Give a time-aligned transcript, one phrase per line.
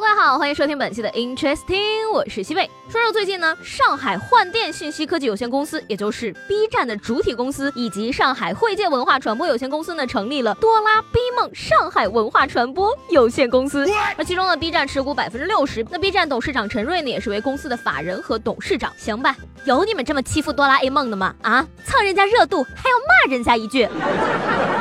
[0.00, 2.70] 好，欢迎收听本期的 Interesting，我是西贝。
[2.88, 13.86] 说说最近呢，上海幻电信息科技有限公司，也就是 B 站的主体公司，以及上海汇界文化传播有限公司呢，成立了多拉 B 梦上海文化传播有限公司。
[14.16, 18.90] 而其中呢，B 站持股百分之六十，那 B 站董事长陈瑞呢，也是为公司的法人和董事长。
[18.96, 19.36] 行吧，
[19.66, 21.34] 有你们这么欺负哆啦 A 梦的吗？
[21.42, 23.86] 啊，蹭人家热度还要骂人家一句？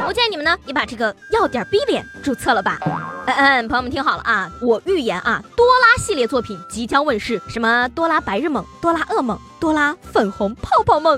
[0.06, 2.78] 我建议你们呢，也把这个要点逼脸注册了吧。
[3.26, 9.40] 嗯嗯，朋友们听好了啊，我预言啊，多拉系列作品即将问世，什么多拉白日梦、多拉噩梦。
[9.64, 11.18] 多拉粉红泡泡梦。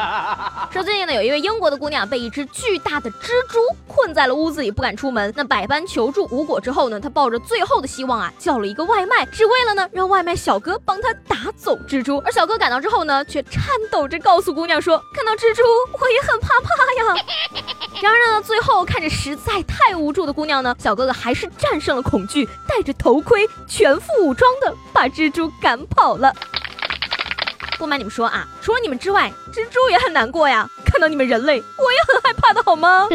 [0.72, 5.30] 说最近呢，有一位英国的姑娘被一只巨大的蜘蛛困在了屋子里，不敢出门。
[5.36, 12.16] 那百般求助无果之后呢，她抱着最后的希望啊，叫了一个外卖，只为了呢让外卖小哥帮她打走蜘蛛。
[12.24, 15.62] 而小哥赶到之后呢，却颤抖着告诉姑娘说：“看到蜘蛛，
[16.00, 16.70] 我也很怕怕
[17.04, 17.22] 呀。
[18.00, 26.32] ”然而呢，最后看着实在太无助的姑娘呢，小哥哥还是战胜了恐惧，戴着头盔，全副武装的把蜘蛛赶跑了。
[27.78, 30.68] 不瞒你们说啊，除了你们之外，蜘蛛也很难过呀。
[30.84, 33.06] 看到你们人类，我也很害怕的好吗？
[33.10, 33.14] 不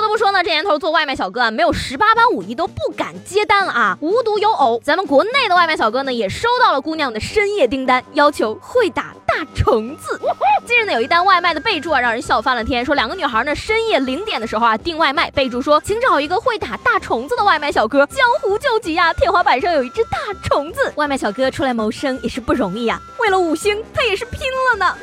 [0.00, 3.96] 得不说呢，这年头做外卖小哥啊，没有十八般武艺都不敢接单了啊。
[4.00, 10.20] 无独有偶，咱们国内的外卖小哥呢，也收到了姑娘的深夜订单，要求会打大虫子。
[10.64, 12.84] 近日呢，有一单外卖的备注啊，让人笑翻了天。
[12.84, 18.06] 说两个女孩呢，深夜零点的时候啊，订外卖，备注说，请找一个会打大虫子的外卖小哥。
[18.06, 23.00] 江湖救急呀，天花板上有一只大虫子，外卖小哥出来谋生也是不容易呀。
[23.18, 24.40] 为了五星，他也是拼
[24.70, 24.96] 了呢。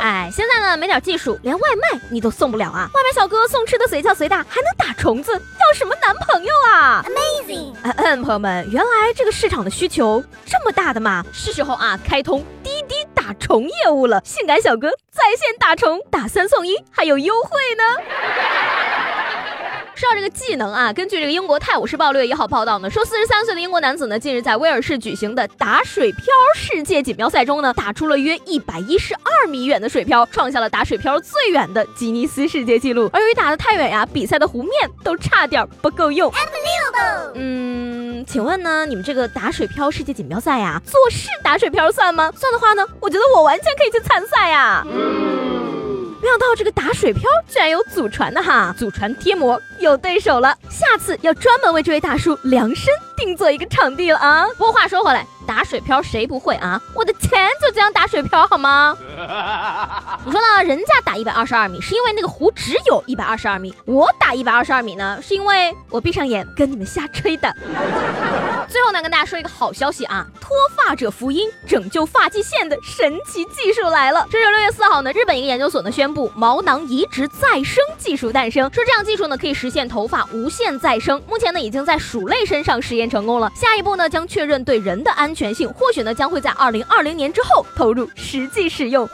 [0.00, 2.90] 哎，现在呢，没点技术，连外卖你都送不了啊！
[2.94, 7.74] 外卖小哥送吃的随叫随打，还能打虫子，要什么男朋友啊？Amazing！
[7.82, 12.44] 嗯嗯，朋友们，原来这个市场的需求这么大的嘛，是时候啊，开通
[13.30, 14.20] 打虫业务了。
[14.24, 17.84] 性感小哥在线打虫，打三送一，还有优惠呢。
[19.94, 26.24] 说到这个技能啊，根据这个英国《泰晤士报》六月一号报道呢，说四十三岁的英国男子呢，近日在威尔士举行的打水漂
[26.56, 33.08] 世界锦标赛中呢，打出了约一百一十二米远的水漂，创下了打水漂最远的吉尼斯世界纪录。
[33.12, 34.72] 而由于打得太远呀，比赛的湖面
[35.04, 36.32] 都差点不够用。
[37.34, 42.30] 嗯，请问呢，你们这个打水漂世界锦标赛呀，做事打水漂算吗？
[42.36, 44.84] 算的话呢，我觉得我完全可以去参赛呀。
[46.22, 54.46] 没想到这个打水漂居然有祖传的哈，祖传贴膜有对手了，下次要专门为这位大叔量身定做一个场地了啊！
[54.56, 55.26] 不过话说回来。
[55.46, 56.80] 打水漂谁不会啊？
[56.94, 58.96] 我的钱就这样打水漂好吗？
[60.24, 60.62] 你说呢？
[60.62, 67.52] 人家打一百二十二米是因为那个湖只有一百二十二米，我打一百二十二米呢是因为我闭上眼跟你们瞎吹的。
[68.68, 74.24] 最后呢，跟大家说一个好消息啊，脱发者福音拯救发际线的神奇技术来了。
[74.30, 81.20] 这是六月四号呢，日本一个研究所呢宣布毛囊移植再生技术诞生，说这样技术呢可以实现头发无限再生。
[81.26, 85.52] 目前呢已经在鼠类身上实验成功了，下一步呢将确认对人的安全。
[85.52, 89.08] 性或许呢将会在二零二零年之后投入实际使用。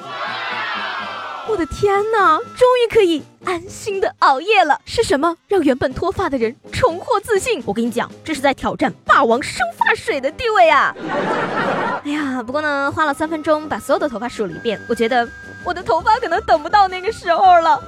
[1.49, 4.79] 我的天哪，终于可以安心的熬夜了。
[4.85, 7.63] 是什么让原本脱发的人重获自信？
[7.65, 10.95] 我跟你讲，这是在挑战霸王生发水的地位啊！
[12.05, 15.27] 哎呀，不过呢，花了三分钟把所有的头发数了一遍，我觉得。
[15.67, 17.83] 我的头发可能等不到那个时候了。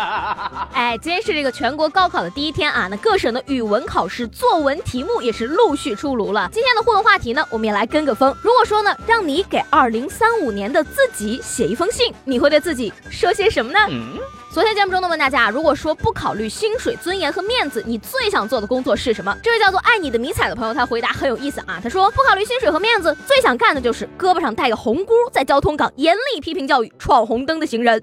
[0.72, 6.48] 哎，今天是这个全国高考的第一天啊，那各省的语文考试作文题目也是陆续出炉了。
[6.50, 8.34] 今天的互动话题呢，我们也来跟个风。
[8.42, 13.78] 如果说呢，让你给二零三五年的自己写一封信，你会对自己说些什么呢？
[14.50, 19.36] 昨天节目中呢，问大家，如果说不考虑薪水、尊严和面子，你最想做的工作是什么？
[19.42, 21.78] 这位叫做爱你的迷彩的朋友，他回答很有意思啊。
[21.82, 28.02] 他说，不考虑薪水和面子，最想干的就是胳膊上戴个红箍，在交通岗严厉批评教育闯红灯的行人。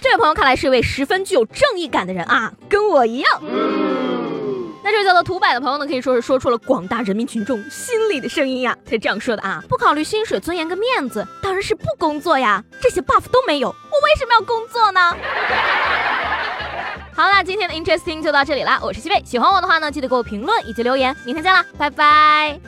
[0.00, 3.42] 这位朋友看来是一位十分具有正义感的人啊，跟我一样。
[4.84, 8.76] 那这位叫做土柏的朋友呢，可以说是说出了广大人民群众心里的声音呀。
[8.84, 12.62] 他这样说的啊：不考虑薪水、尊严跟面子，当然是不工作呀。
[12.80, 15.16] 这些 buff 都没有，我为什么要工作呢？
[17.14, 18.80] 好啦今天的 interesting 就到这里啦。
[18.82, 21.14] 我是西贝，喜欢我的话呢，记得给我评论以及留言。
[21.24, 22.58] 明天见啦，拜拜。